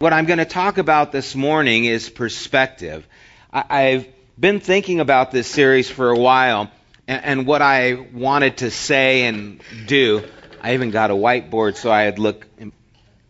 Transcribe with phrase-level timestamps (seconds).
[0.00, 3.06] What I'm going to talk about this morning is perspective.
[3.52, 4.08] I've
[4.38, 6.68] been thinking about this series for a while
[7.06, 10.24] and what I wanted to say and do.
[10.60, 12.44] I even got a whiteboard so I'd look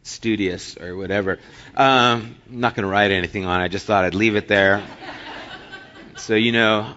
[0.05, 1.39] studious or whatever.
[1.77, 3.65] Um, I'm not going to write anything on it.
[3.65, 4.83] I just thought I'd leave it there.
[6.17, 6.95] so, you know,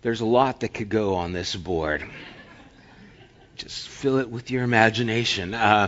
[0.00, 2.02] there's a lot that could go on this board.
[3.54, 5.54] Just fill it with your imagination.
[5.54, 5.86] Uh,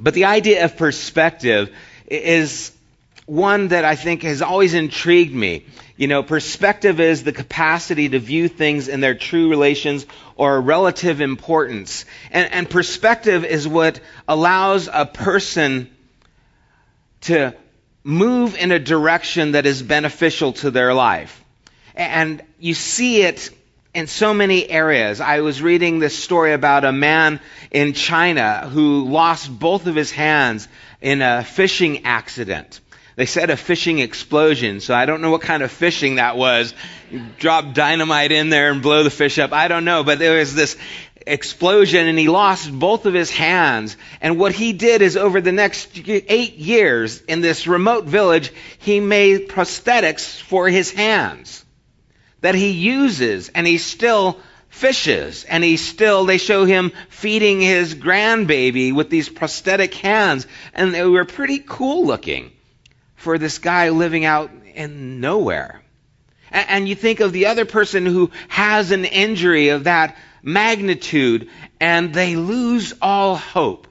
[0.00, 1.74] but the idea of perspective
[2.06, 2.72] is
[3.26, 5.66] one that I think has always intrigued me.
[5.96, 10.06] You know, perspective is the capacity to view things in their true relations
[10.36, 12.04] or relative importance.
[12.30, 15.90] And, and perspective is what allows a person
[17.22, 17.54] to
[18.04, 21.44] move in a direction that is beneficial to their life.
[21.94, 23.50] And you see it
[23.94, 25.20] in so many areas.
[25.20, 30.10] I was reading this story about a man in China who lost both of his
[30.10, 30.68] hands
[31.00, 32.80] in a fishing accident.
[33.16, 36.72] They said a fishing explosion, so I don't know what kind of fishing that was.
[37.38, 39.52] Drop dynamite in there and blow the fish up.
[39.52, 40.76] I don't know, but there was this
[41.26, 43.96] explosion and he lost both of his hands.
[44.20, 49.00] And what he did is over the next eight years in this remote village, he
[49.00, 51.64] made prosthetics for his hands
[52.40, 57.94] that he uses and he still fishes and he still they show him feeding his
[57.94, 62.52] grandbaby with these prosthetic hands and they were pretty cool looking
[63.16, 65.82] for this guy living out in nowhere.
[66.50, 71.50] And you think of the other person who has an injury of that magnitude
[71.80, 73.86] and they lose all hope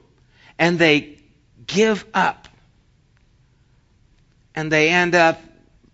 [0.58, 1.18] and they
[1.66, 2.48] give up
[4.54, 5.40] and they end up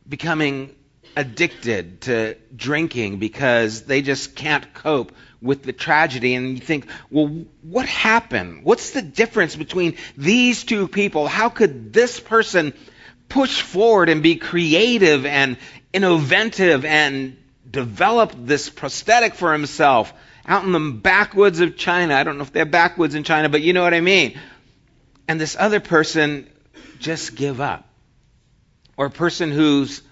[0.09, 0.74] becoming
[1.17, 6.35] addicted to drinking because they just can't cope with the tragedy.
[6.35, 8.65] And you think, well, what happened?
[8.65, 11.29] What's the difference between these two people?
[11.29, 12.73] How could this person
[13.29, 15.57] push forward and be creative and
[15.93, 17.37] innovative and
[17.71, 20.13] develop this prosthetic for himself
[20.47, 22.15] out in the backwoods of China?
[22.15, 24.39] I don't know if they're backwoods in China, but you know what I mean.
[25.29, 26.51] And this other person
[26.99, 27.89] just give up.
[28.97, 30.03] Or a person who's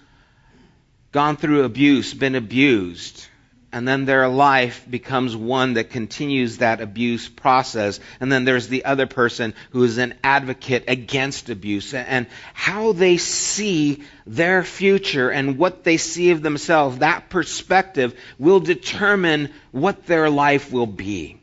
[1.13, 3.27] gone through abuse, been abused,
[3.71, 7.99] and then their life becomes one that continues that abuse process.
[8.19, 13.17] And then there's the other person who is an advocate against abuse and how they
[13.17, 16.99] see their future and what they see of themselves.
[16.99, 21.39] That perspective will determine what their life will be.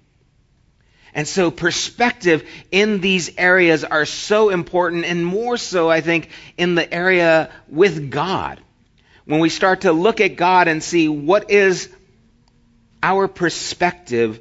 [1.13, 6.77] And so perspective in these areas are so important and more so, I think, in
[6.77, 8.61] the area with God
[9.25, 11.89] when we start to look at God and see what is
[13.03, 14.41] our perspective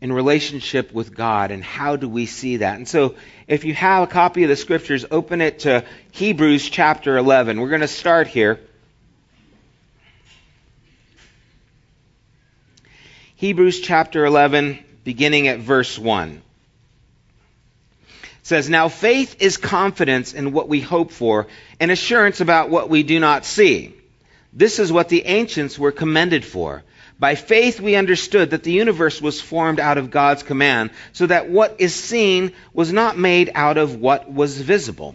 [0.00, 2.76] in relationship with God and how do we see that.
[2.76, 7.16] And so if you have a copy of the scriptures, open it to Hebrews chapter
[7.16, 7.60] 11.
[7.60, 8.60] We're going to start here.
[13.36, 16.42] Hebrews chapter 11, beginning at verse 1
[18.48, 21.46] says, Now faith is confidence in what we hope for
[21.78, 23.94] and assurance about what we do not see.
[24.58, 26.82] This is what the ancients were commended for.
[27.16, 31.48] By faith we understood that the universe was formed out of God's command, so that
[31.48, 35.14] what is seen was not made out of what was visible.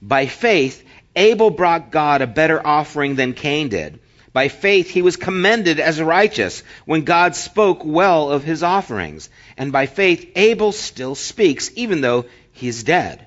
[0.00, 0.84] By faith
[1.16, 3.98] Abel brought God a better offering than Cain did.
[4.32, 9.28] By faith he was commended as righteous when God spoke well of his offerings.
[9.56, 13.26] And by faith Abel still speaks, even though he is dead.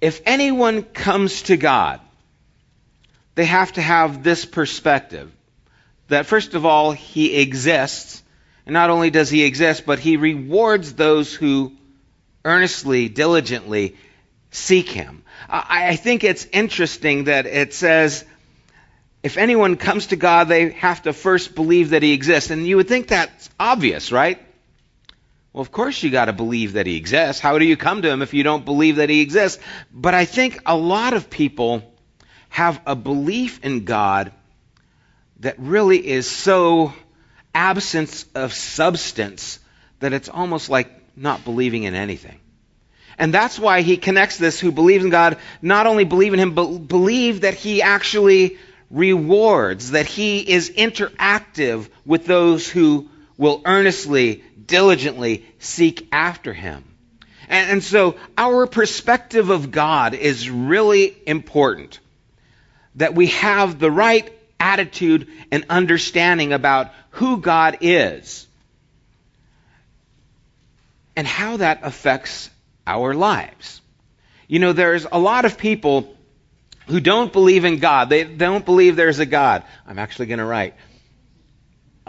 [0.00, 2.00] If anyone comes to God,
[3.34, 5.32] they have to have this perspective
[6.08, 8.22] that first of all, he exists.
[8.66, 11.72] And not only does he exist, but he rewards those who
[12.44, 13.96] earnestly, diligently
[14.50, 15.22] seek him.
[15.48, 18.24] I, think it's interesting that it says,
[19.22, 22.50] if anyone comes to God, they have to first believe that he exists.
[22.50, 24.38] And you would think that's obvious, right?
[25.52, 27.40] Well, of course you got to believe that he exists.
[27.40, 29.62] How do you come to him if you don't believe that he exists?
[29.92, 31.82] But I think a lot of people
[32.50, 34.32] have a belief in God
[35.40, 36.92] that really is so
[37.54, 39.58] absence of substance
[39.98, 42.38] that it's almost like not believing in anything.
[43.18, 46.54] And that's why he connects this who believes in God, not only believe in him,
[46.54, 48.56] but believe that he actually
[48.90, 56.84] rewards, that he is interactive with those who will earnestly, diligently seek after him.
[57.48, 61.98] And, and so our perspective of God is really important.
[62.94, 68.46] That we have the right attitude and understanding about who God is
[71.16, 72.48] and how that affects
[72.86, 73.80] our lives.
[74.48, 76.16] You know, there's a lot of people
[76.86, 78.08] who don't believe in God.
[78.08, 79.64] They don't believe there's a God.
[79.86, 80.74] I'm actually going to write.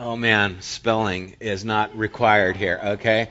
[0.04, 3.30] Oh man, spelling is not required here, okay?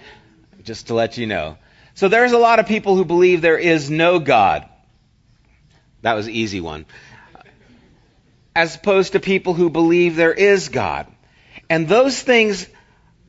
[0.63, 1.59] Just to let you know.
[1.95, 4.69] So there's a lot of people who believe there is no God.
[6.03, 6.87] That was an easy one.
[8.55, 11.09] As opposed to people who believe there is God.
[11.69, 12.69] And those things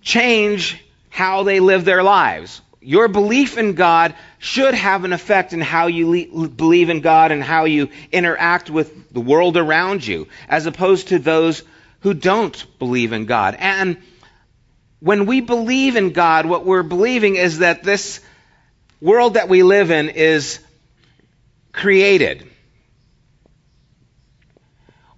[0.04, 0.80] change
[1.10, 2.62] how they live their lives.
[2.80, 7.32] Your belief in God should have an effect in how you le- believe in God
[7.32, 11.64] and how you interact with the world around you, as opposed to those
[12.02, 13.56] who don't believe in God.
[13.58, 13.98] And
[15.00, 18.20] when we believe in God, what we're believing is that this
[19.00, 20.60] world that we live in is
[21.72, 22.48] created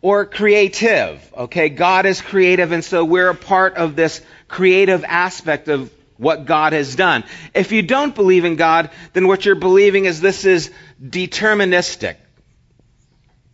[0.02, 1.34] or creative.
[1.36, 6.46] Okay, God is creative, and so we're a part of this creative aspect of what
[6.46, 7.24] God has done.
[7.56, 10.72] If you don't believe in God, then what you're believing is this is
[11.02, 12.18] deterministic.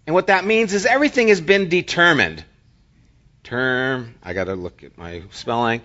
[0.06, 2.44] And what that means is everything has been determined.
[3.50, 5.82] Term, I got to look at my spelling.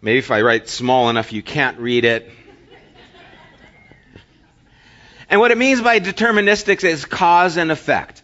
[0.00, 2.30] Maybe if I write small enough, you can't read it.
[5.28, 8.22] And what it means by deterministics is cause and effect.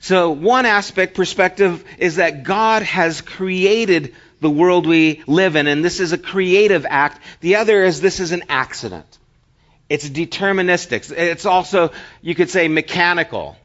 [0.00, 5.82] So one aspect, perspective, is that God has created the world we live in, and
[5.82, 7.22] this is a creative act.
[7.40, 9.18] The other is this is an accident.
[9.88, 11.10] It's deterministic.
[11.16, 13.56] It's also, you could say, mechanical.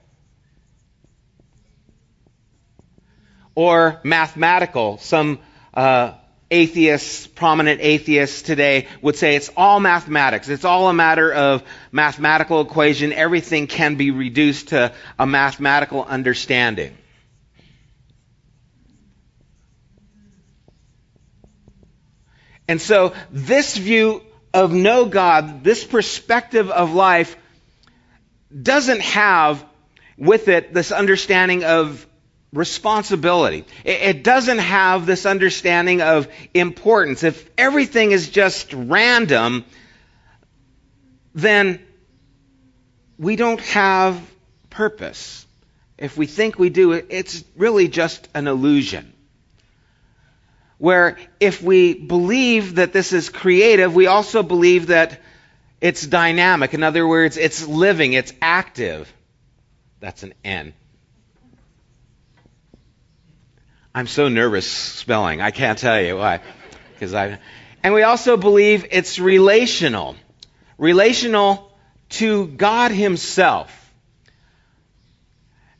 [3.57, 4.99] Or mathematical.
[4.99, 5.39] Some
[5.73, 6.13] uh,
[6.51, 10.47] atheists, prominent atheists today would say it's all mathematics.
[10.47, 13.13] It's all a matter of mathematical equation.
[13.13, 16.95] Everything can be reduced to a mathematical understanding.
[22.67, 24.21] And so this view
[24.53, 27.35] of no God, this perspective of life,
[28.53, 29.65] doesn't have
[30.15, 32.05] with it this understanding of
[32.53, 33.65] responsibility.
[33.83, 37.23] It, doesn't have this understanding of importance.
[37.23, 39.65] If everything is just random,
[41.35, 41.85] then
[43.19, 44.21] we don't have
[44.69, 45.45] purpose.
[45.97, 49.13] If we think we do, it's really just an illusion.
[50.77, 55.19] Where if we believe that this is creative, we also believe that
[55.81, 56.73] it's dynamic.
[56.73, 59.11] In other words, it's living, it's active.
[59.99, 60.73] That's an N.
[63.97, 65.41] I'm so nervous spelling.
[65.41, 66.41] I can't tell you why.
[66.93, 67.39] Because I,
[67.81, 70.15] and we also believe it's relational.
[70.77, 71.75] Relational
[72.09, 73.91] to God Himself.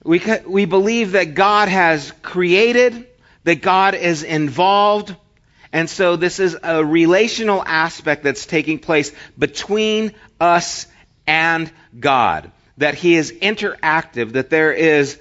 [0.04, 3.06] We, we believe that God has created,
[3.44, 5.16] that God is involved,
[5.72, 10.88] and so this is a relational aspect that's taking place between us
[11.28, 12.52] and God.
[12.80, 15.19] That He is interactive, that there is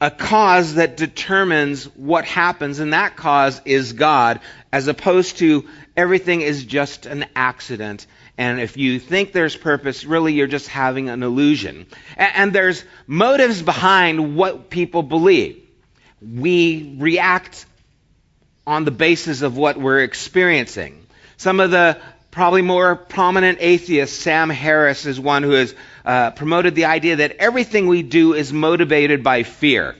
[0.00, 4.40] a cause that determines what happens, and that cause is God,
[4.72, 8.06] as opposed to everything is just an accident.
[8.36, 11.86] And if you think there's purpose, really you're just having an illusion.
[12.16, 15.60] And, and there's motives behind what people believe.
[16.22, 17.66] We react
[18.66, 21.06] on the basis of what we're experiencing.
[21.36, 22.00] Some of the
[22.30, 25.74] probably more prominent atheists, Sam Harris is one who has
[26.08, 29.94] uh, promoted the idea that everything we do is motivated by fear.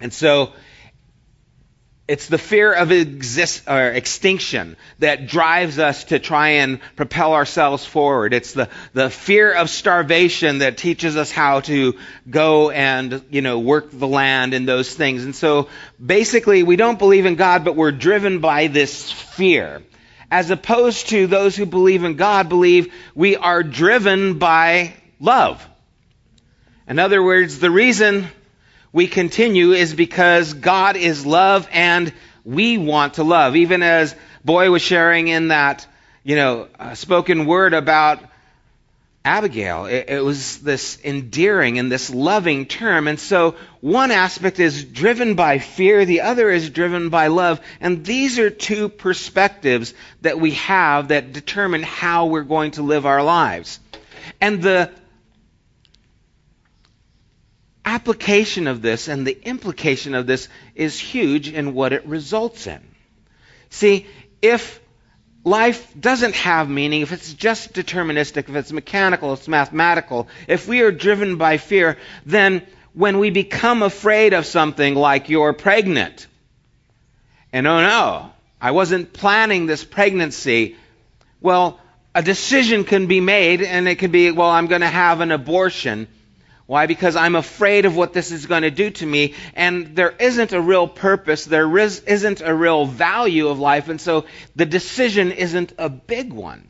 [0.00, 0.52] And so
[2.06, 7.84] it's the fear of exist, or extinction that drives us to try and propel ourselves
[7.84, 8.34] forward.
[8.34, 11.98] It's the, the fear of starvation that teaches us how to
[12.30, 15.24] go and, you know, work the land and those things.
[15.24, 15.68] And so
[16.00, 19.82] basically we don't believe in God, but we're driven by this fear.
[20.30, 25.66] As opposed to those who believe in God believe we are driven by love.
[26.88, 28.28] In other words, the reason
[28.92, 32.12] we continue is because God is love and
[32.44, 33.56] we want to love.
[33.56, 35.86] Even as Boy was sharing in that,
[36.22, 38.20] you know, uh, spoken word about
[39.24, 39.86] Abigail.
[39.86, 43.08] It, it, was this endearing and this loving term.
[43.08, 47.60] And so one aspect is driven by fear, the other is driven by love.
[47.80, 49.92] And these are two perspectives
[50.22, 53.80] that we have that determine how we're going to live our lives.
[54.40, 54.92] And the
[57.86, 62.80] application of this and the implication of this is huge in what it results in.
[63.70, 64.06] See,
[64.42, 64.80] if
[65.44, 70.80] life doesn't have meaning, if it's just deterministic, if it's mechanical, it's mathematical, if we
[70.82, 76.26] are driven by fear, then when we become afraid of something like you're pregnant,
[77.52, 80.76] and oh no, I wasn't planning this pregnancy,
[81.40, 81.78] well,
[82.14, 85.30] a decision can be made, and it can be, well, I'm going to have an
[85.30, 86.08] abortion.
[86.66, 86.86] Why?
[86.86, 90.52] Because I'm afraid of what this is going to do to me, and there isn't
[90.52, 94.24] a real purpose, there is, isn't a real value of life, and so
[94.56, 96.68] the decision isn't a big one.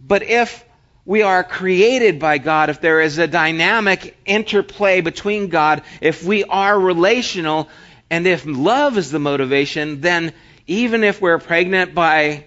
[0.00, 0.64] But if
[1.04, 6.44] we are created by God, if there is a dynamic interplay between God, if we
[6.44, 7.68] are relational,
[8.10, 10.32] and if love is the motivation, then
[10.68, 12.44] even if we're pregnant by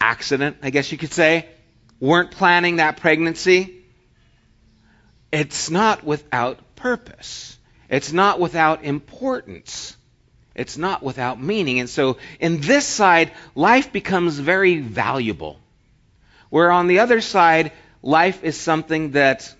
[0.00, 1.48] accident, I guess you could say,
[2.00, 3.83] weren't planning that pregnancy,
[5.34, 7.58] it's not without purpose.
[7.88, 9.96] It's not without importance.
[10.54, 11.80] It's not without meaning.
[11.80, 15.58] And so, in this side, life becomes very valuable.
[16.50, 19.52] Where on the other side, life is something that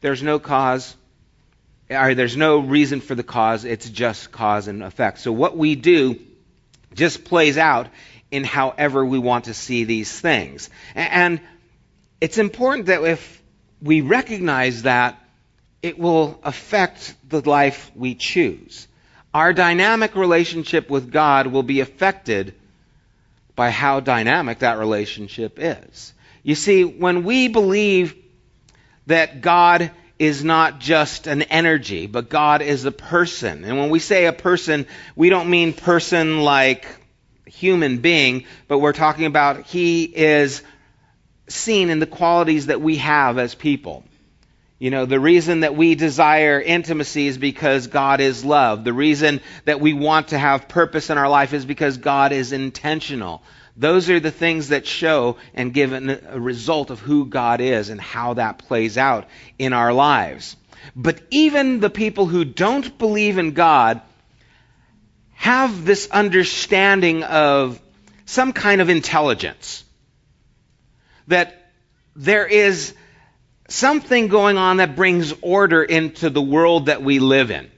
[0.00, 0.96] there's no cause,
[1.90, 5.18] or there's no reason for the cause, it's just cause and effect.
[5.18, 6.18] So, what we do
[6.94, 7.88] just plays out
[8.30, 10.70] in however we want to see these things.
[10.94, 11.42] And
[12.22, 13.41] it's important that if
[13.82, 15.18] we recognize that
[15.82, 18.86] it will affect the life we choose.
[19.34, 22.54] Our dynamic relationship with God will be affected
[23.56, 26.12] by how dynamic that relationship is.
[26.42, 28.14] You see, when we believe
[29.06, 33.98] that God is not just an energy, but God is a person, and when we
[33.98, 34.86] say a person,
[35.16, 36.86] we don't mean person like
[37.46, 40.62] human being, but we're talking about He is
[41.48, 44.04] seen in the qualities that we have as people.
[44.78, 48.82] You know, the reason that we desire intimacy is because God is love.
[48.82, 52.50] The reason that we want to have purpose in our life is because God is
[52.50, 53.42] intentional.
[53.76, 58.00] Those are the things that show and give a result of who God is and
[58.00, 60.56] how that plays out in our lives.
[60.96, 64.00] But even the people who don't believe in God
[65.34, 67.80] have this understanding of
[68.26, 69.84] some kind of intelligence
[71.28, 71.72] that
[72.14, 72.94] there is
[73.68, 77.70] something going on that brings order into the world that we live in.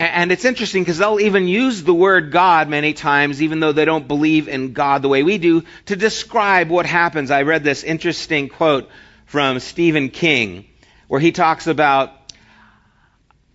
[0.00, 3.84] And it's interesting because they'll even use the word God many times, even though they
[3.84, 7.32] don't believe in God the way we do, to describe what happens.
[7.32, 8.88] I read this interesting quote
[9.26, 10.66] from Stephen King
[11.08, 12.12] where he talks about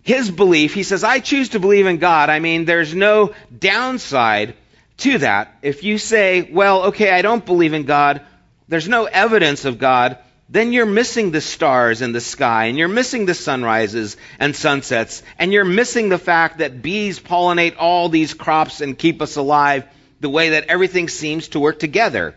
[0.02, 0.74] his belief.
[0.74, 2.28] He says, I choose to believe in God.
[2.28, 4.54] I mean, there's no downside
[4.98, 5.56] to that.
[5.62, 8.22] If you say, well, okay, I don't believe in God,
[8.68, 12.88] there's no evidence of God, then you're missing the stars in the sky, and you're
[12.88, 18.34] missing the sunrises and sunsets, and you're missing the fact that bees pollinate all these
[18.34, 19.84] crops and keep us alive
[20.20, 22.34] the way that everything seems to work together.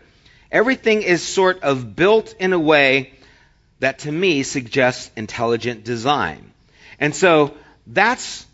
[0.50, 3.12] Everything is sort of built in a way
[3.80, 6.52] that to me suggests intelligent design.
[6.98, 7.54] And so
[7.86, 8.46] that's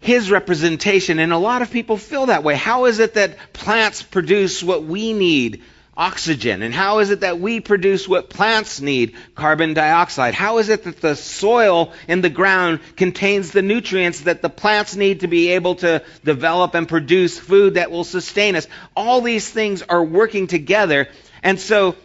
[0.00, 2.54] his representation, and a lot of people feel that way.
[2.54, 5.62] How is it that plants produce what we need?
[5.96, 6.62] Oxygen.
[6.62, 9.16] And how is it that we produce what plants need?
[9.34, 10.32] Carbon dioxide.
[10.32, 14.94] How is it that the soil in the ground contains the nutrients that the plants
[14.94, 18.68] need to be able to develop and produce food that will sustain us?
[18.94, 21.08] All these things are working together.
[21.42, 21.96] And so,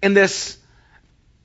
[0.00, 0.56] in this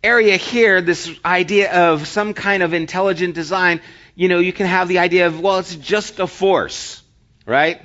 [0.04, 3.82] area here, this idea of some kind of intelligent design,
[4.18, 7.04] you know, you can have the idea of, well, it's just a force,
[7.46, 7.80] right?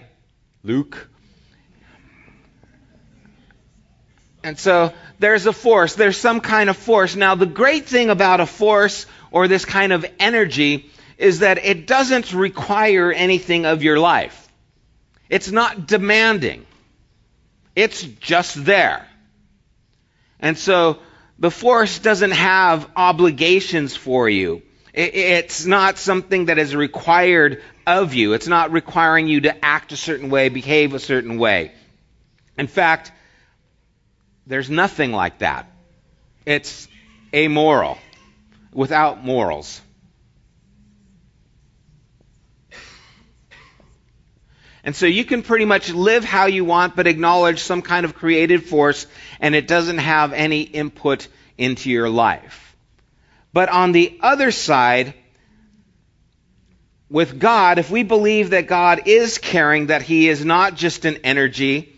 [0.65, 1.11] Luke.
[4.43, 7.15] And so there's a force, there's some kind of force.
[7.15, 11.87] Now, the great thing about a force or this kind of energy is that it
[11.87, 14.49] doesn't require anything of your life.
[15.29, 16.65] It's not demanding.
[17.77, 19.07] It's just there.
[20.41, 20.99] And so
[21.39, 24.63] the force doesn't have obligations for you.
[24.93, 28.35] It's not something that is required of you.
[28.35, 31.73] It's not requiring you to act a certain way, behave a certain way.
[32.59, 33.11] In fact,
[34.47, 35.71] there's nothing like that.
[36.45, 36.89] It's
[37.33, 37.97] amoral,
[38.73, 39.81] without morals.
[44.85, 48.15] And so you can pretty much live how you want, but acknowledge some kind of
[48.15, 49.07] creative force,
[49.41, 52.72] and it doesn't have any input into your life.
[53.53, 55.15] But on the other side,
[57.11, 61.19] with God, if we believe that God is caring, that He is not just an
[61.25, 61.95] energy,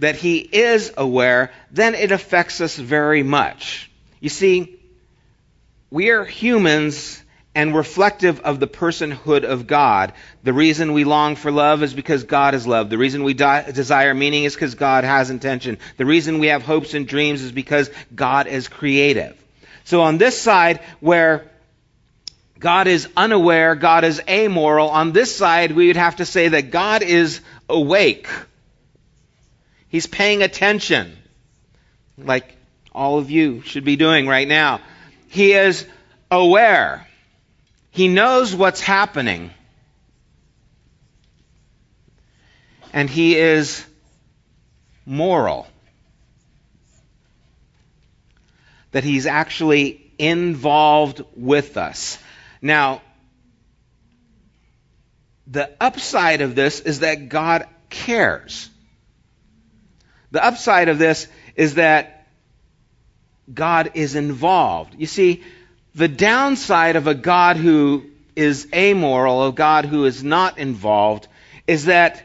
[0.00, 3.90] that He is aware, then it affects us very much.
[4.20, 4.78] You see,
[5.90, 7.22] we are humans
[7.54, 10.12] and reflective of the personhood of God.
[10.44, 12.90] The reason we long for love is because God is love.
[12.90, 15.78] The reason we di- desire meaning is because God has intention.
[15.96, 19.42] The reason we have hopes and dreams is because God is creative.
[19.88, 21.50] So on this side, where
[22.58, 26.70] God is unaware, God is amoral, on this side, we would have to say that
[26.70, 27.40] God is
[27.70, 28.28] awake.
[29.88, 31.16] He's paying attention,
[32.18, 32.54] like
[32.92, 34.80] all of you should be doing right now.
[35.28, 35.86] He is
[36.30, 37.08] aware.
[37.90, 39.52] He knows what's happening.
[42.92, 43.82] And he is
[45.06, 45.66] moral.
[48.92, 52.18] That he's actually involved with us.
[52.60, 53.02] Now,
[55.46, 58.68] the upside of this is that God cares.
[60.30, 61.26] The upside of this
[61.56, 62.26] is that
[63.52, 64.94] God is involved.
[64.98, 65.42] You see,
[65.94, 68.04] the downside of a God who
[68.36, 71.26] is amoral, a God who is not involved,
[71.66, 72.24] is that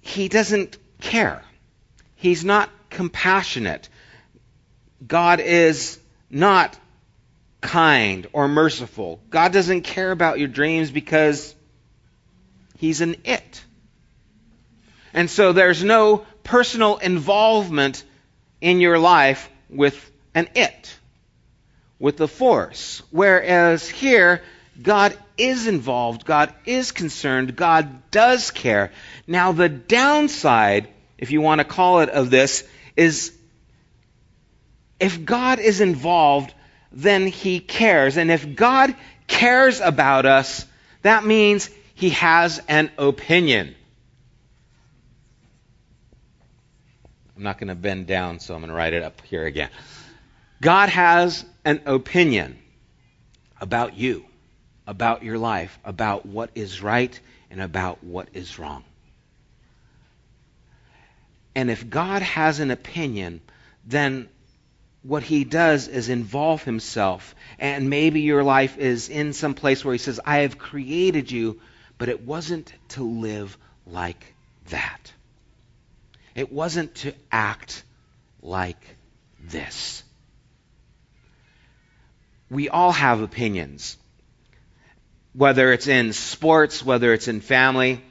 [0.00, 1.42] he doesn't care.
[2.14, 3.88] He's not compassionate.
[5.04, 5.98] God is
[6.30, 6.78] not
[7.60, 9.20] kind or merciful.
[9.30, 11.54] God doesn't care about your dreams because
[12.78, 13.64] he's an it.
[15.12, 18.04] And so there's no personal involvement
[18.60, 20.96] in your life with an it
[21.98, 23.02] with the force.
[23.10, 24.42] Whereas here,
[24.80, 28.92] God is involved, God is concerned, God does care.
[29.26, 30.88] Now, the downside,
[31.18, 33.35] if you want to call it, of this is
[34.98, 36.52] if God is involved,
[36.92, 38.16] then He cares.
[38.16, 38.94] And if God
[39.26, 40.66] cares about us,
[41.02, 43.74] that means He has an opinion.
[47.36, 49.68] I'm not going to bend down, so I'm going to write it up here again.
[50.62, 52.58] God has an opinion
[53.60, 54.24] about you,
[54.86, 57.18] about your life, about what is right
[57.50, 58.84] and about what is wrong.
[61.54, 63.40] And if God has an opinion,
[63.84, 64.28] then
[65.06, 67.34] what he does is involve himself.
[67.58, 71.60] And maybe your life is in some place where he says, I have created you,
[71.98, 74.34] but it wasn't to live like
[74.68, 75.12] that.
[76.34, 77.82] It wasn't to act
[78.42, 78.80] like
[79.40, 80.02] this
[82.50, 83.96] we all have opinions.
[85.32, 88.02] Whether it's in sports, whether it's in family.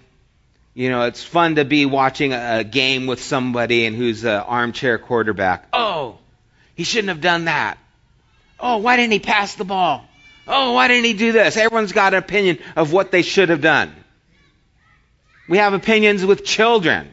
[0.73, 4.97] You know, it's fun to be watching a game with somebody and who's an armchair
[4.97, 5.69] quarterback.
[5.71, 6.19] Oh,
[6.76, 7.78] he shouldn't have done that.
[8.60, 10.06] Oh, why didn't he pass the ball?
[10.48, 11.58] Oh, why didn't he do this?
[11.58, 13.94] Everyone's got an opinion of what they should have done.
[15.48, 17.12] We have opinions with children.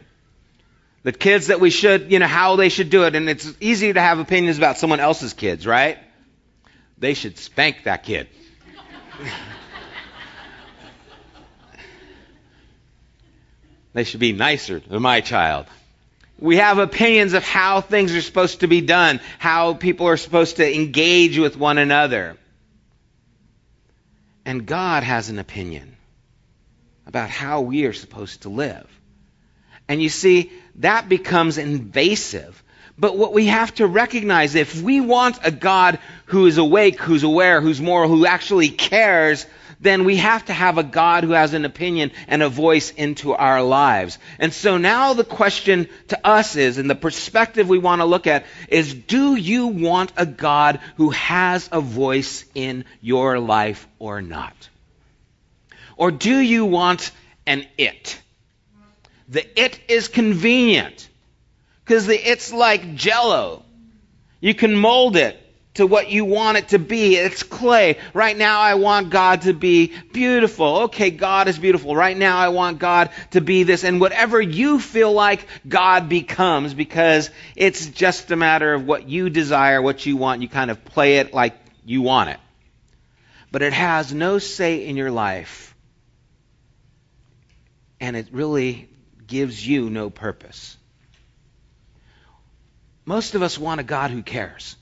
[1.02, 3.14] The kids that we should, you know, how they should do it.
[3.14, 5.98] And it's easy to have opinions about someone else's kids, right?
[6.98, 8.28] They should spank that kid.
[13.92, 15.66] they should be nicer to my child.
[16.42, 20.56] We have opinions of how things are supposed to be done, how people are supposed
[20.56, 22.36] to engage with one another.
[24.44, 25.96] And God has an opinion
[27.06, 28.88] about how we are supposed to live.
[29.88, 32.60] And you see, that becomes invasive
[32.98, 37.22] but what we have to recognize, if we want a God who is awake, who's
[37.22, 39.46] aware, who's moral, who actually cares,
[39.82, 43.34] then we have to have a God who has an opinion and a voice into
[43.34, 44.18] our lives.
[44.38, 48.26] And so now the question to us is, and the perspective we want to look
[48.28, 54.22] at is, do you want a God who has a voice in your life or
[54.22, 54.68] not?
[55.96, 57.10] Or do you want
[57.44, 58.20] an it?
[59.28, 61.08] The it is convenient.
[61.84, 63.64] Because the it's like jello.
[64.40, 65.41] You can mold it
[65.74, 67.16] to what you want it to be.
[67.16, 67.98] It's clay.
[68.12, 70.76] Right now I want God to be beautiful.
[70.84, 71.96] Okay, God is beautiful.
[71.96, 73.84] Right now I want God to be this.
[73.84, 79.30] And whatever you feel like God becomes because it's just a matter of what you
[79.30, 80.42] desire, what you want.
[80.42, 82.38] You kind of play it like you want it.
[83.50, 85.74] But it has no say in your life.
[88.00, 88.88] And it really
[89.26, 90.76] gives you no purpose.
[93.04, 94.76] Most of us want a God who cares,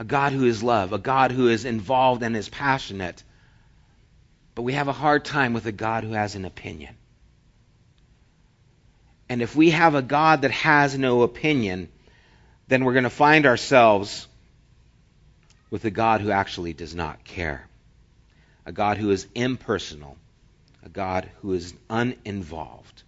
[0.00, 3.22] a God who is love, a God who is involved and is passionate.
[4.54, 6.94] but we have a hard time with a God who has an opinion.
[9.28, 11.88] And if we have a God that has no opinion,
[12.66, 14.26] then we're going to find ourselves
[15.70, 17.68] with a God who actually does not care.
[18.66, 20.16] A God who is impersonal.
[20.82, 23.02] A God who is uninvolved.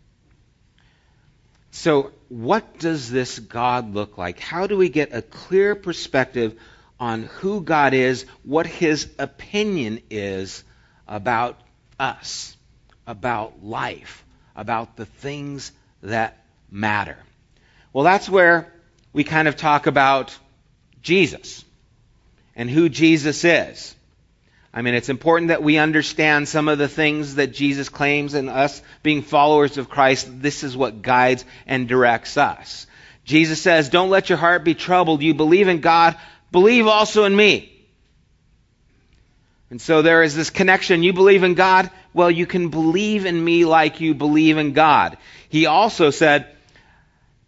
[1.70, 4.38] So, what does this God look like?
[4.38, 6.58] How do we get a clear perspective
[7.02, 10.62] on who God is, what his opinion is
[11.08, 11.60] about
[11.98, 12.56] us,
[13.08, 15.72] about life, about the things
[16.04, 16.38] that
[16.70, 17.16] matter?
[17.92, 18.72] Well, that's where
[19.12, 20.38] we kind of talk about
[21.02, 21.64] Jesus
[22.54, 23.96] and who Jesus is.
[24.72, 28.48] I mean, it's important that we understand some of the things that Jesus claims and
[28.48, 32.86] us being followers of Christ, this is what guides and directs us.
[33.24, 35.20] Jesus says, Don't let your heart be troubled.
[35.20, 36.16] You believe in God,
[36.52, 37.68] believe also in me.
[39.70, 41.02] And so there is this connection.
[41.02, 45.16] You believe in God, well, you can believe in me like you believe in God.
[45.48, 46.46] He also said,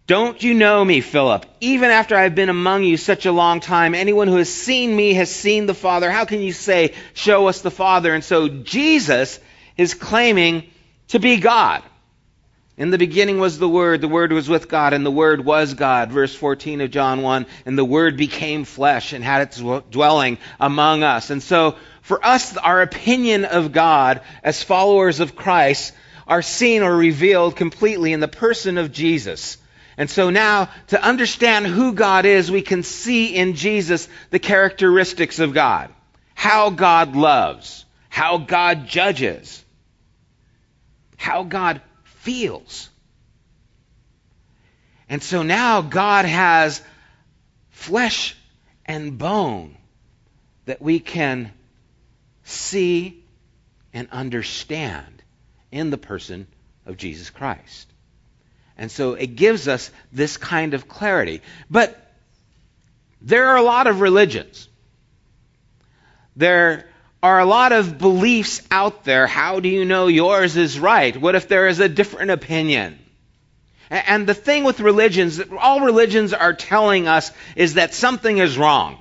[0.06, 1.46] don't you know me, Philip?
[1.60, 4.94] Even after I have been among you such a long time, anyone who has seen
[4.94, 6.10] me has seen the Father.
[6.10, 8.14] How can you say, show us the Father?
[8.14, 9.38] And so Jesus
[9.76, 10.64] is claiming
[11.08, 11.82] to be God.
[12.76, 15.74] In the beginning was the Word, the Word was with God, and the Word was
[15.74, 16.10] God.
[16.10, 17.46] Verse 14 of John 1.
[17.66, 19.58] And the Word became flesh and had its
[19.90, 21.30] dwelling among us.
[21.30, 25.94] And so, for us, our opinion of God as followers of Christ
[26.26, 29.56] are seen or revealed completely in the person of Jesus.
[29.96, 35.38] And so now, to understand who God is, we can see in Jesus the characteristics
[35.38, 35.90] of God.
[36.34, 37.84] How God loves.
[38.08, 39.64] How God judges.
[41.16, 41.80] How God
[42.24, 42.88] feels.
[45.10, 46.82] And so now God has
[47.70, 48.34] flesh
[48.86, 49.76] and bone
[50.64, 51.52] that we can
[52.44, 53.22] see
[53.92, 55.22] and understand
[55.70, 56.46] in the person
[56.86, 57.86] of Jesus Christ.
[58.78, 61.42] And so it gives us this kind of clarity.
[61.70, 61.96] But
[63.20, 64.68] there are a lot of religions.
[66.36, 66.88] There
[67.24, 69.26] are a lot of beliefs out there.
[69.26, 71.16] How do you know yours is right?
[71.16, 72.98] What if there is a different opinion?
[73.88, 78.98] And the thing with religions, all religions are telling us is that something is wrong.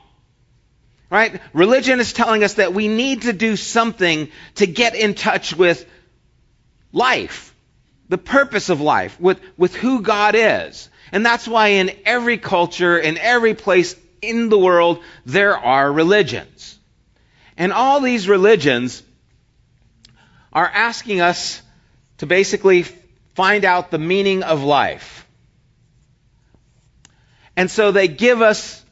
[1.09, 1.41] Right?
[1.51, 5.85] Religion is telling us that we need to do something to get in touch with
[6.93, 7.53] life
[8.07, 10.89] the purpose of life, with, with who God is.
[11.11, 16.77] And that's why in every culture, in every place in the world, there are religions.
[17.57, 19.03] And all these religions
[20.51, 21.61] are asking us
[22.19, 22.83] to basically
[23.35, 25.27] find out the meaning of life.
[27.55, 28.83] And so they give us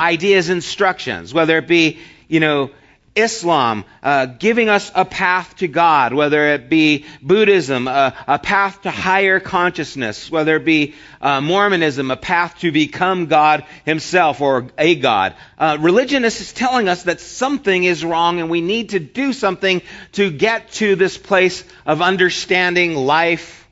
[0.00, 2.70] ideas, instructions, whether it be, you know,
[3.14, 8.82] Islam, uh, giving us a path to God, whether it be Buddhism, uh, a path
[8.82, 14.68] to higher consciousness, whether it be uh, Mormonism, a path to become God Himself or
[14.78, 15.34] a God.
[15.58, 19.82] Uh, religion is telling us that something is wrong and we need to do something
[20.12, 23.68] to get to this place of understanding life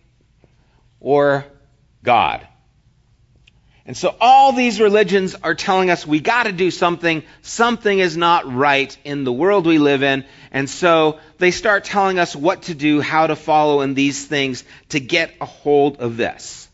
[1.01, 1.47] or
[2.03, 2.47] God.
[3.87, 7.23] And so all these religions are telling us we got to do something.
[7.43, 10.25] Something is not right in the world we live in.
[10.53, 14.65] And so they start telling us what to do, how to follow in these things
[14.91, 16.69] to get a hold of this.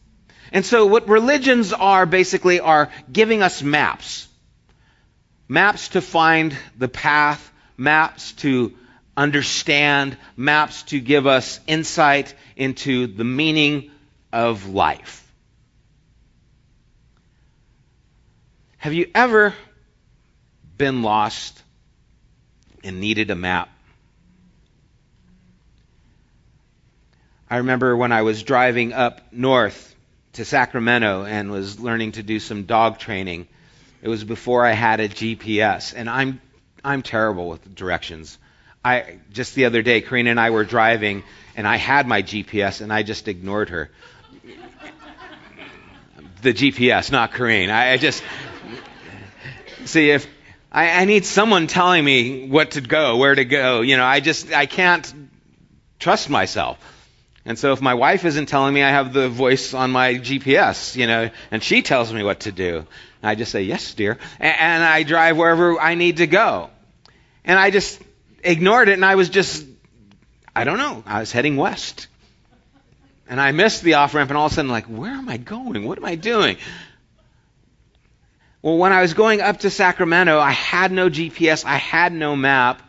[0.53, 4.29] And so what religions are basically are giving us maps.
[5.49, 8.75] Maps to find the path, maps to
[9.17, 13.91] understand, maps to give us insight into the meaning
[14.33, 15.26] of life.
[18.87, 19.53] Have you ever
[20.79, 21.61] been lost
[22.85, 23.69] and needed a map?
[27.51, 29.93] I remember when I was driving up north
[30.35, 33.49] to Sacramento and was learning to do some dog training.
[34.03, 36.41] It was before I had a GPS, and I'm
[36.85, 38.39] I'm terrible with directions.
[38.85, 41.25] I just the other day, Karina and I were driving,
[41.57, 43.91] and I had my GPS, and I just ignored her.
[46.43, 47.73] the GPS, not Karina.
[47.73, 48.23] I, I just
[49.87, 50.27] See, if
[50.71, 54.21] I, I need someone telling me what to go, where to go, you know, I
[54.21, 55.13] just, I can't
[55.99, 56.79] trust myself.
[57.45, 60.97] And so if my wife isn't telling me, I have the voice on my GPS,
[60.97, 62.79] you know, and she tells me what to do.
[62.79, 64.19] And I just say, yes, dear.
[64.41, 66.71] And, and I drive wherever I need to go.
[67.45, 68.03] And I just
[68.43, 69.65] ignored it and I was just,
[70.55, 72.09] I don't know, I was heading west.
[73.29, 75.37] And I missed the off ramp and all of a sudden, like, where am I
[75.37, 75.85] going?
[75.85, 76.57] What am I doing?
[78.67, 82.35] Well, when I was going up to Sacramento, I had no GPS, I had no
[82.35, 82.83] map.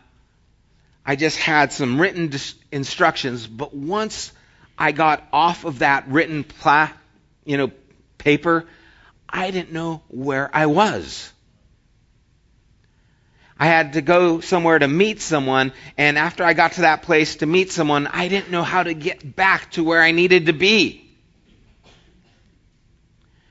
[1.05, 4.31] I just had some written dis- instructions, but once
[4.75, 6.89] I got off of that written pla-
[7.45, 7.69] you know,
[8.17, 8.65] paper,
[9.29, 11.31] I didn't know where I was.
[13.59, 17.35] I had to go somewhere to meet someone, and after I got to that place
[17.35, 20.53] to meet someone, I didn't know how to get back to where I needed to
[20.53, 21.06] be.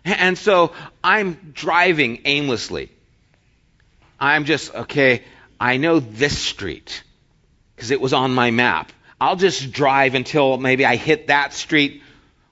[0.06, 2.90] And so I'm driving aimlessly.
[4.20, 5.24] I'm just, okay,
[5.58, 7.02] I know this street
[7.74, 8.92] because it was on my map.
[9.20, 12.02] I'll just drive until maybe I hit that street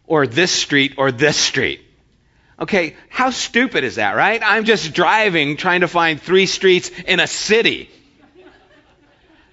[0.06, 1.80] or this street or this street.
[2.58, 4.40] Okay, how stupid is that, right?
[4.44, 7.90] I'm just driving trying to find three streets in a city.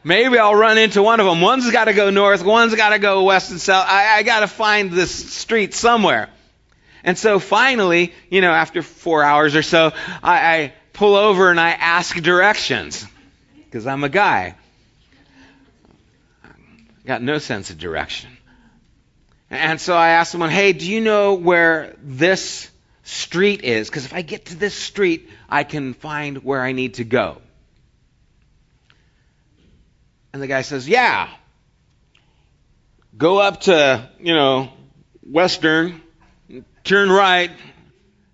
[0.03, 1.41] Maybe I'll run into one of them.
[1.41, 3.85] One's got to go north, one's got to go west and south.
[3.87, 6.29] I, I got to find this street somewhere.
[7.03, 11.59] And so finally, you know, after four hours or so, I, I pull over and
[11.59, 13.05] I ask directions
[13.55, 14.55] because I'm a guy.
[16.43, 16.49] I
[17.05, 18.29] Got no sense of direction.
[19.49, 22.69] And so I asked someone, hey, do you know where this
[23.03, 23.89] street is?
[23.89, 27.41] Because if I get to this street, I can find where I need to go.
[30.31, 31.29] And the guy says, yeah.
[33.17, 34.69] Go up to, you know,
[35.21, 36.01] Western,
[36.83, 37.51] turn right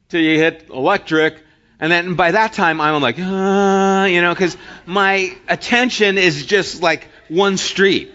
[0.09, 1.43] till you hit electric,
[1.79, 6.81] and then by that time I'm like, uh, you know, because my attention is just
[6.81, 8.13] like one street.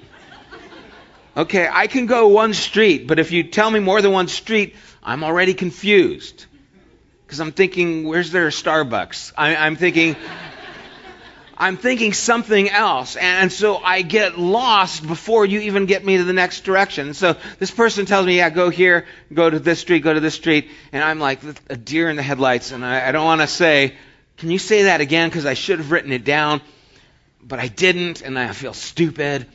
[1.37, 4.77] Okay, I can go one street, but if you tell me more than one street,
[5.03, 6.45] I'm already confused.
[7.25, 9.33] Because I'm thinking, where's there a Starbucks?
[9.39, 10.17] I, I'm thinking,
[11.63, 13.15] I'm thinking something else.
[13.15, 17.15] And so I get lost before you even get me to the next direction.
[17.15, 20.35] So this person tells me, yeah, go here, go to this street, go to this
[20.35, 20.73] street.
[20.91, 21.39] And I'm like
[21.71, 22.73] a deer in the headlights.
[22.73, 23.95] And I, I don't want to say,
[24.39, 25.29] can you say that again?
[25.29, 26.63] Because I should have written it down.
[27.41, 29.47] But I didn't, and I feel stupid.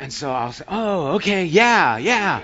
[0.00, 2.42] And so I'll say, oh, okay, yeah, yeah.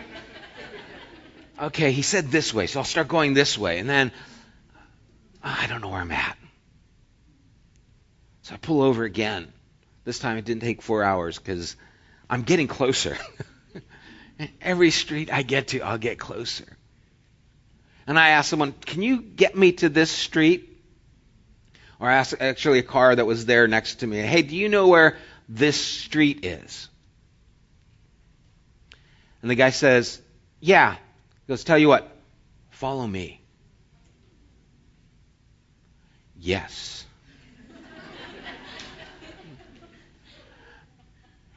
[1.60, 3.80] Okay, he said this way, so I'll start going this way.
[3.80, 4.12] And then
[5.42, 6.38] I don't know where I'm at.
[8.44, 9.50] So I pull over again.
[10.04, 11.76] This time it didn't take four hours because
[12.28, 13.16] I'm getting closer.
[14.60, 16.66] Every street I get to, I'll get closer.
[18.06, 20.70] And I asked someone, Can you get me to this street?
[21.98, 24.68] Or I asked actually a car that was there next to me, Hey, do you
[24.68, 25.16] know where
[25.48, 26.90] this street is?
[29.40, 30.20] And the guy says,
[30.60, 30.92] Yeah.
[30.96, 32.14] He goes, Tell you what,
[32.68, 33.40] follow me.
[36.38, 37.03] Yes.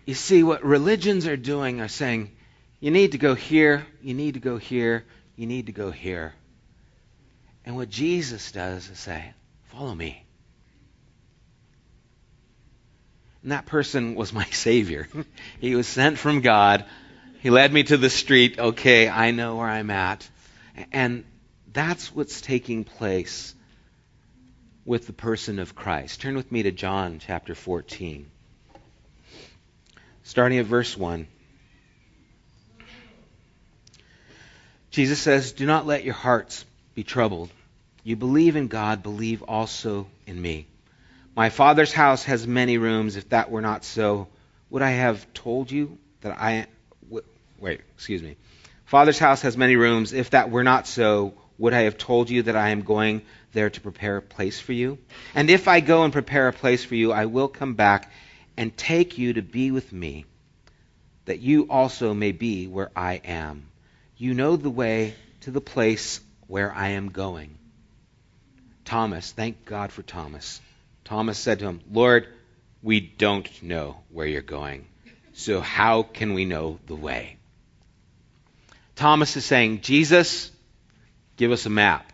[0.08, 2.32] You see, what religions are doing are saying,
[2.80, 6.34] you need to go here, you need to go here, you need to go here.
[7.64, 9.34] And what Jesus does is say,
[9.66, 10.24] follow me.
[13.44, 15.08] And that person was my Savior.
[15.60, 16.84] he was sent from God
[17.40, 18.60] he led me to the street.
[18.60, 20.28] Okay, I know where I'm at.
[20.92, 21.24] And
[21.72, 23.56] that's what's taking place
[24.86, 26.22] with the person of Christ.
[26.22, 28.30] Turn with me to John chapter 14.
[30.28, 31.26] Starting at verse 1.
[34.92, 37.50] Jesus says, Do not let your hearts be troubled.
[38.04, 40.68] You believe in God, believe also in me.
[41.34, 43.16] My Father's house has many rooms.
[43.16, 44.28] If that were not so,
[44.70, 46.68] would I have told you that I
[47.10, 48.36] Wait, excuse me.
[48.84, 50.12] Father's house has many rooms.
[50.12, 53.22] If that were not so, would I have told you that I am going
[53.54, 54.98] there to prepare a place for you?
[55.34, 58.12] And if I go and prepare a place for you, I will come back
[58.58, 60.26] and take you to be with me,
[61.26, 63.68] that you also may be where I am.
[64.18, 67.58] You know the way to the place where I am going.
[68.84, 70.60] Thomas, thank God for Thomas.
[71.04, 72.28] Thomas said to him, Lord,
[72.82, 74.88] we don't know where you're going,
[75.34, 77.38] so how can we know the way?
[78.96, 80.52] Thomas is saying, Jesus,
[81.36, 82.12] give us a map.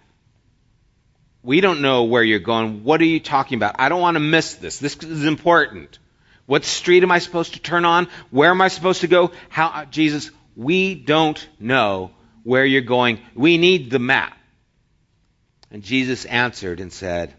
[1.43, 2.83] We don't know where you're going.
[2.83, 3.75] What are you talking about?
[3.79, 4.79] I don't want to miss this.
[4.79, 5.99] This is important.
[6.45, 8.07] What street am I supposed to turn on?
[8.29, 9.31] Where am I supposed to go?
[9.49, 12.11] How, uh, Jesus, we don't know
[12.43, 13.19] where you're going.
[13.33, 14.37] We need the map.
[15.71, 17.33] And Jesus answered and said,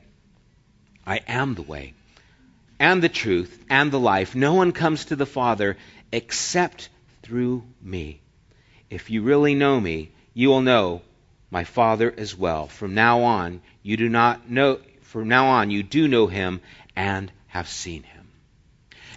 [1.06, 1.94] I am the way
[2.78, 4.34] and the truth and the life.
[4.34, 5.76] No one comes to the Father
[6.10, 6.88] except
[7.22, 8.20] through me.
[8.90, 11.02] If you really know me, you will know
[11.50, 12.66] my Father as well.
[12.66, 16.60] From now on, you do not know, from now on, you do know him
[16.96, 18.13] and have seen him.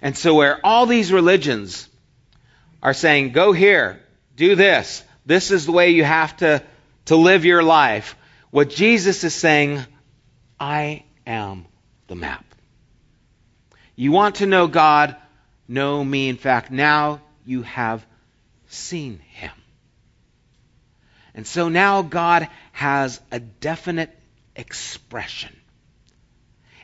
[0.02, 1.88] And so, where all these religions
[2.82, 4.00] are saying, go here,
[4.36, 6.62] do this, this is the way you have to,
[7.06, 8.16] to live your life,
[8.50, 9.84] what Jesus is saying,
[10.58, 11.66] I am
[12.06, 12.44] the map.
[13.96, 15.16] You want to know God,
[15.66, 16.28] know me.
[16.28, 18.06] In fact, now you have
[18.68, 19.50] seen him.
[21.34, 24.16] And so now God has a definite
[24.56, 25.54] expression.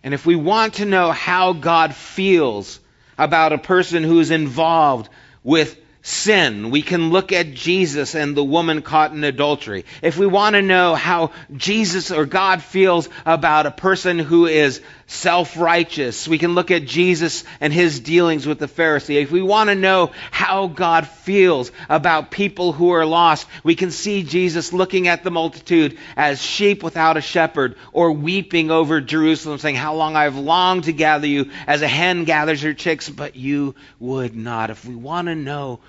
[0.02, 2.78] And if we want to know how God feels
[3.18, 5.08] about a person who is involved
[5.42, 9.86] with sin, we can look at Jesus and the woman caught in adultery.
[10.02, 14.82] If we want to know how Jesus or God feels about a person who is
[15.06, 19.22] self-righteous, we can look at Jesus and his dealings with the Pharisee.
[19.22, 23.90] If we want to know how God feels about people who are lost, we can
[23.90, 29.58] see Jesus looking at the multitude as sheep without a shepherd or weeping over Jerusalem
[29.58, 33.36] saying, how long I've longed to gather you as a hen gathers her chicks, but
[33.36, 34.70] you would not.
[34.70, 35.80] If we want to know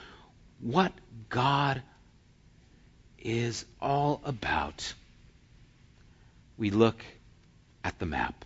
[0.60, 0.92] what
[1.30, 1.82] God
[3.20, 4.94] is all about,
[6.58, 7.04] we look
[7.84, 8.46] at the map,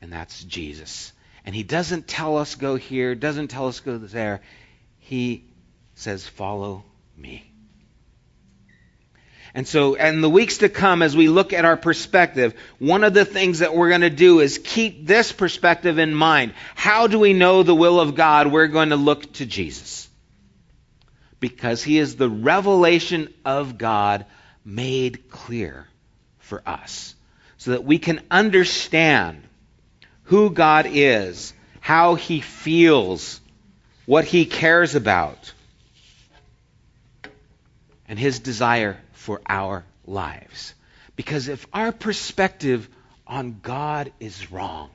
[0.00, 1.12] and that's Jesus.
[1.44, 4.40] And he doesn't tell us go here, doesn't tell us go there.
[4.98, 5.44] He
[5.94, 6.84] says, follow
[7.16, 7.44] me.
[9.54, 13.14] And so, in the weeks to come, as we look at our perspective, one of
[13.14, 16.52] the things that we're going to do is keep this perspective in mind.
[16.74, 18.52] How do we know the will of God?
[18.52, 20.08] We're going to look to Jesus
[21.40, 24.26] because he is the revelation of God
[24.64, 25.86] made clear
[26.38, 27.14] for us
[27.56, 29.42] so that we can understand
[30.28, 33.40] who God is, how he feels,
[34.04, 35.54] what he cares about,
[38.06, 40.74] and his desire for our lives.
[41.16, 42.88] Because if our perspective
[43.26, 44.90] on God is wrong,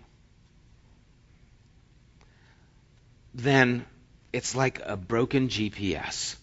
[3.33, 3.85] then
[4.31, 6.35] it's like a broken GPS.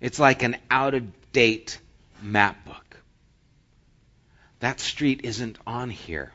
[0.00, 1.78] It's like an out of date
[2.20, 2.96] map book.
[4.58, 6.32] That street isn't on here.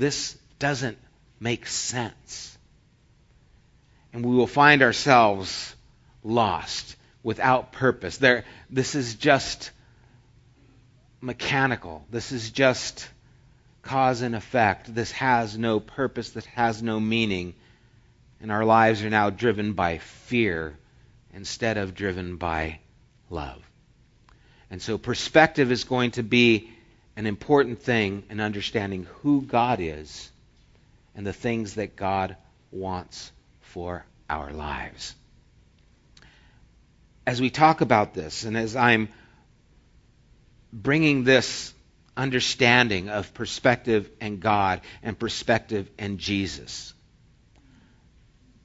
[0.00, 0.96] This doesn't
[1.38, 2.56] make sense.
[4.14, 5.76] And we will find ourselves
[6.24, 8.16] lost without purpose.
[8.16, 9.70] There, this is just
[11.20, 12.06] mechanical.
[12.10, 13.08] This is just
[13.82, 14.94] cause and effect.
[14.94, 16.30] This has no purpose.
[16.30, 17.54] This has no meaning
[18.40, 20.78] and our lives are now driven by fear
[21.34, 22.78] instead of driven by
[23.28, 23.62] love.
[24.70, 26.70] And so perspective is going to be
[27.20, 30.32] an important thing in understanding who God is
[31.14, 32.34] and the things that God
[32.70, 33.30] wants
[33.60, 35.14] for our lives.
[37.26, 39.10] As we talk about this, and as I'm
[40.72, 41.74] bringing this
[42.16, 46.94] understanding of perspective and God and perspective and Jesus,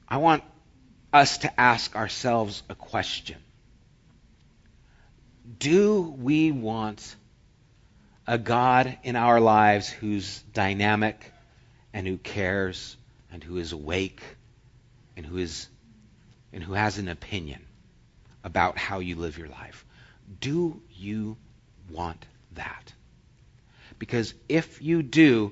[0.07, 0.43] I want
[1.11, 3.35] us to ask ourselves a question
[5.59, 7.17] Do we want
[8.27, 11.31] a God in our lives who's dynamic
[11.93, 12.97] and who cares
[13.31, 14.21] and who is awake
[15.15, 15.67] and who is
[16.51, 17.61] and who has an opinion
[18.43, 19.85] about how you live your life?
[20.39, 21.37] Do you
[21.91, 22.93] want that?
[23.99, 25.51] Because if you do,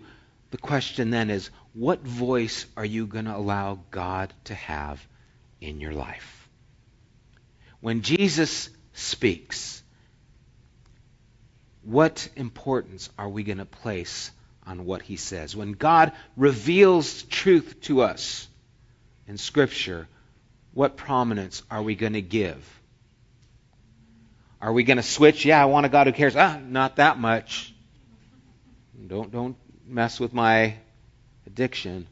[0.51, 5.05] the question then is what voice are you going to allow God to have
[5.59, 6.47] in your life?
[7.81, 9.82] When Jesus speaks,
[11.83, 14.31] what importance are we going to place
[14.65, 15.55] on what he says?
[15.55, 18.47] When God reveals truth to us
[19.27, 20.07] in Scripture,
[20.73, 22.63] what prominence are we going to give?
[24.61, 25.45] Are we going to switch?
[25.45, 26.35] Yeah, I want a God who cares.
[26.35, 27.73] Ah, not that much.
[29.07, 30.75] Don't don't mess with my
[31.45, 32.07] addiction.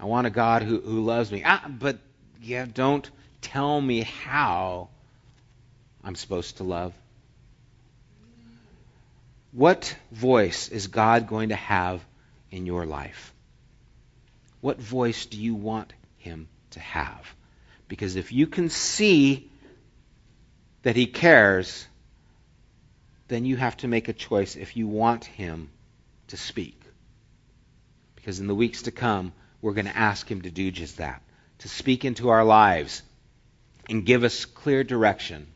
[0.00, 1.42] I want a God who, who loves me.
[1.44, 1.98] Ah, but
[2.40, 3.08] yeah, don't
[3.42, 4.88] tell me how
[6.02, 6.94] I'm supposed to love.
[9.56, 12.04] What voice is God going to have
[12.50, 13.32] in your life?
[14.60, 17.34] What voice do you want Him to have?
[17.88, 19.50] Because if you can see
[20.82, 21.86] that He cares,
[23.28, 25.70] then you have to make a choice if you want Him
[26.28, 26.78] to speak.
[28.14, 31.22] Because in the weeks to come, we're going to ask Him to do just that
[31.60, 33.02] to speak into our lives
[33.88, 35.46] and give us clear direction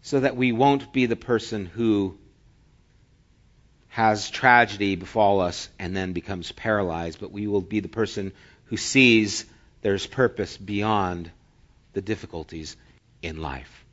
[0.00, 2.18] so that we won't be the person who
[3.92, 8.32] has tragedy befall us and then becomes paralyzed, but we will be the person
[8.64, 9.44] who sees
[9.82, 11.30] there's purpose beyond
[11.92, 12.74] the difficulties
[13.20, 13.84] in life.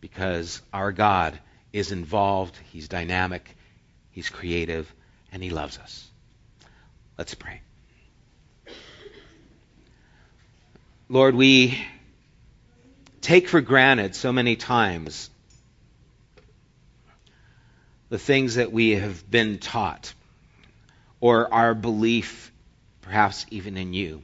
[0.00, 1.38] Because our God
[1.74, 3.54] is involved, He's dynamic,
[4.12, 4.90] He's creative,
[5.30, 6.08] and He loves us.
[7.18, 7.60] Let's pray.
[11.10, 11.78] Lord, we
[13.20, 15.28] take for granted so many times
[18.14, 20.14] the things that we have been taught
[21.20, 22.52] or our belief
[23.00, 24.22] perhaps even in you.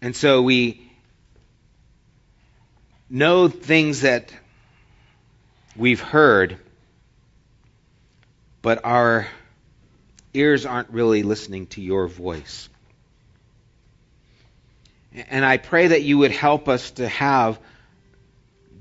[0.00, 0.90] And so we
[3.10, 4.32] know things that
[5.76, 6.56] we've heard,
[8.62, 9.28] but our
[10.32, 12.70] ears aren't really listening to your voice.
[15.28, 17.60] And I pray that you would help us to have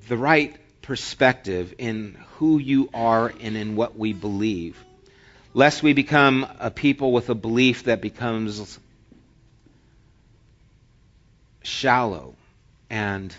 [0.07, 4.83] the right perspective in who you are and in what we believe,
[5.53, 8.79] lest we become a people with a belief that becomes
[11.63, 12.35] shallow
[12.89, 13.35] and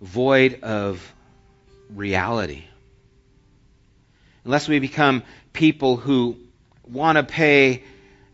[0.00, 1.14] void of
[1.94, 2.64] reality.
[4.44, 5.22] Unless we become
[5.52, 6.36] people who
[6.86, 7.84] want to pay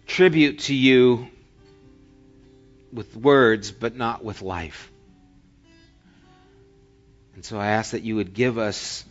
[0.06, 1.28] tribute to you
[2.92, 4.92] with words, but not with life.
[7.34, 9.04] And so I ask that you would give us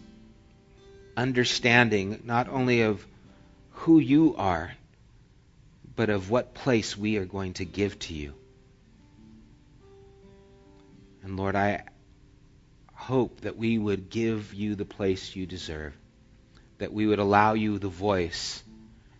[1.15, 3.05] understanding not only of
[3.71, 4.71] who you are,
[5.95, 8.33] but of what place we are going to give to you.
[11.23, 11.83] And Lord, I
[12.93, 15.93] hope that we would give you the place you deserve,
[16.77, 18.63] that we would allow you the voice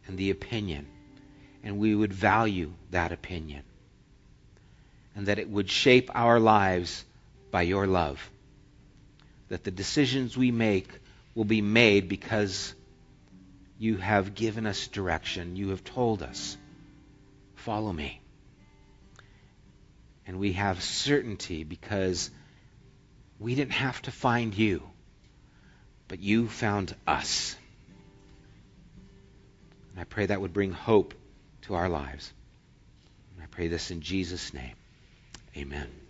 [0.08, 0.88] and the opinion,
[1.64, 3.64] and we would value that opinion,
[5.16, 7.06] and that it would shape our lives
[7.52, 8.30] by your love,
[9.50, 10.90] that the decisions we make
[11.36, 12.74] will be made because
[13.78, 16.58] you have given us direction, you have told us,
[17.56, 18.22] follow me.
[20.26, 22.32] And we have certainty because
[23.40, 24.84] we didn't have to find you,
[26.08, 27.58] but you found us.
[29.92, 31.14] And I pray that would bring hope
[31.64, 32.32] to our lives.
[33.36, 34.76] And I pray this in Jesus' name.
[35.58, 36.03] Amen.